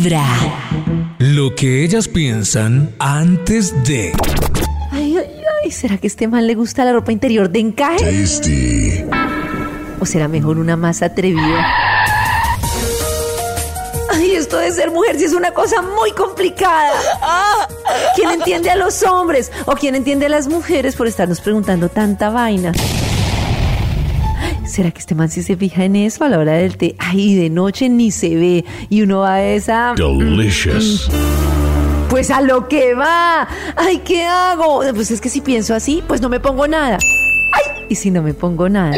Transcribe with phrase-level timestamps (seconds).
[0.00, 0.24] Vibra.
[1.18, 4.12] Lo que ellas piensan antes de...
[4.90, 8.24] Ay, ay, ay, ¿será que a este man le gusta la ropa interior de encaje?
[10.00, 11.66] ¿O será mejor una más atrevida?
[14.10, 16.92] Ay, esto de ser mujer sí es una cosa muy complicada.
[18.16, 19.52] ¿Quién entiende a los hombres?
[19.66, 22.72] ¿O quién entiende a las mujeres por estarnos preguntando tanta vaina?
[24.70, 26.94] ¿Será que este man sí se fija en eso a la hora del té?
[26.98, 28.64] Ay, de noche ni se ve.
[28.88, 29.94] Y uno va a esa...
[29.96, 31.10] Delicious.
[32.08, 33.48] Pues a lo que va.
[33.76, 34.82] Ay, ¿qué hago?
[34.94, 36.98] Pues es que si pienso así, pues no me pongo nada.
[37.52, 38.92] Ay, y si no me pongo nada.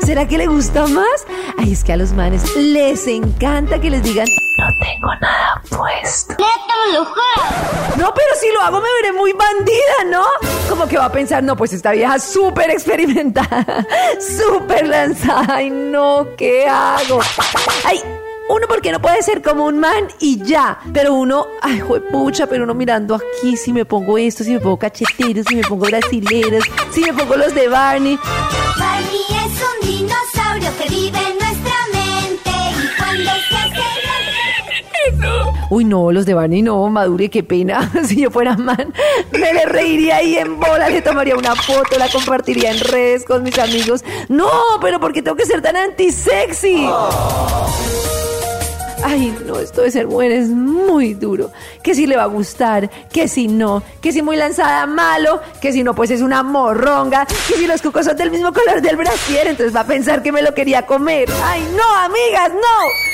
[0.00, 1.24] ¿Será que le gusta más?
[1.58, 4.26] Ay, es que a los manes les encanta que les digan,
[4.58, 6.34] no tengo nada puesto.
[7.98, 10.24] No, pero si lo hago me veré muy bandida, ¿no?
[10.68, 13.86] Como que va a pensar, no, pues esta vieja súper experimentada,
[14.20, 15.56] súper lanzada.
[15.56, 17.18] Ay, no, ¿qué hago?
[17.84, 18.00] Ay,
[18.48, 20.78] uno porque no puede ser como un man y ya.
[20.92, 24.78] Pero uno, ay, pucha, pero uno mirando aquí, si me pongo esto, si me pongo
[24.78, 28.18] cacheteros, si me pongo brasileros, si me pongo los de Barney.
[35.70, 37.90] Uy, no, los de Barney no, Madure, qué pena.
[38.04, 38.92] Si yo fuera man,
[39.32, 43.42] me le reiría ahí en bola, le tomaría una foto, la compartiría en redes con
[43.42, 44.02] mis amigos.
[44.28, 46.88] No, pero ¿por qué tengo que ser tan antisexy?
[49.04, 51.50] Ay, no, esto de ser mujer es muy duro.
[51.82, 55.72] Que si le va a gustar, que si no, que si muy lanzada, malo, que
[55.72, 58.96] si no, pues es una morronga, que si los cucos son del mismo color del
[58.96, 61.28] brasier, entonces va a pensar que me lo quería comer.
[61.44, 63.07] Ay, no, amigas, no.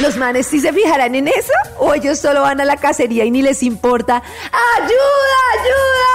[0.00, 1.52] ¿Los manes sí se fijarán en eso?
[1.78, 4.22] ¿O ellos solo van a la cacería y ni les importa?
[4.76, 6.13] ¡Ayuda, ayuda!